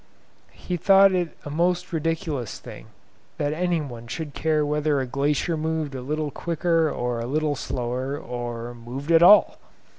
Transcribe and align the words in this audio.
He 0.55 0.77
thought 0.77 1.11
it 1.13 1.37
a 1.45 1.51
most 1.51 1.93
ridiculous 1.93 2.57
thing 2.57 2.87
that 3.37 3.53
any 3.53 3.79
one 3.81 4.07
should 4.07 4.33
care 4.33 4.65
whether 4.65 4.99
a 4.99 5.05
glacier 5.05 5.55
moved 5.55 5.93
a 5.93 6.01
little 6.01 6.31
quicker 6.31 6.89
or 6.89 7.19
a 7.19 7.27
little 7.27 7.55
slower, 7.55 8.17
or 8.17 8.73
moved 8.73 9.11
at 9.11 9.21
all. 9.21 9.59